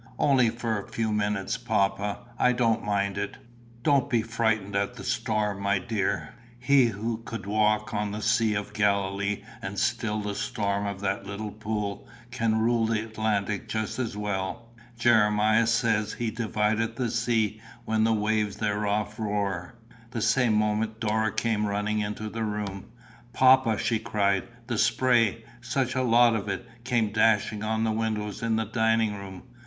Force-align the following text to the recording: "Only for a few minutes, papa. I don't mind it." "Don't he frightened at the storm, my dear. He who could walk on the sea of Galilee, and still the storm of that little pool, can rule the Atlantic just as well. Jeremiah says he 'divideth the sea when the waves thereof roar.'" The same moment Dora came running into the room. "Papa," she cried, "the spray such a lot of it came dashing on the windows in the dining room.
"Only 0.17 0.49
for 0.49 0.79
a 0.79 0.87
few 0.89 1.11
minutes, 1.11 1.57
papa. 1.57 2.21
I 2.39 2.53
don't 2.53 2.83
mind 2.83 3.19
it." 3.19 3.37
"Don't 3.83 4.11
he 4.11 4.23
frightened 4.23 4.75
at 4.75 4.95
the 4.95 5.03
storm, 5.03 5.61
my 5.61 5.77
dear. 5.77 6.33
He 6.57 6.87
who 6.87 7.17
could 7.19 7.45
walk 7.45 7.93
on 7.93 8.09
the 8.11 8.23
sea 8.23 8.55
of 8.55 8.73
Galilee, 8.73 9.43
and 9.61 9.77
still 9.77 10.19
the 10.19 10.33
storm 10.33 10.87
of 10.87 11.01
that 11.01 11.27
little 11.27 11.51
pool, 11.51 12.07
can 12.31 12.57
rule 12.57 12.87
the 12.87 13.03
Atlantic 13.05 13.69
just 13.69 13.99
as 13.99 14.17
well. 14.17 14.71
Jeremiah 14.97 15.67
says 15.67 16.13
he 16.13 16.31
'divideth 16.31 16.95
the 16.95 17.11
sea 17.11 17.61
when 17.85 18.03
the 18.03 18.11
waves 18.11 18.57
thereof 18.57 19.19
roar.'" 19.19 19.75
The 20.09 20.21
same 20.23 20.55
moment 20.55 20.99
Dora 20.99 21.31
came 21.31 21.67
running 21.67 21.99
into 21.99 22.27
the 22.27 22.43
room. 22.43 22.85
"Papa," 23.33 23.77
she 23.77 23.99
cried, 23.99 24.47
"the 24.65 24.79
spray 24.79 25.43
such 25.61 25.93
a 25.93 26.01
lot 26.01 26.35
of 26.35 26.49
it 26.49 26.67
came 26.83 27.11
dashing 27.11 27.63
on 27.63 27.83
the 27.83 27.91
windows 27.91 28.41
in 28.41 28.55
the 28.55 28.65
dining 28.65 29.13
room. 29.13 29.43